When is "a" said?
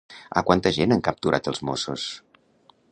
0.39-0.41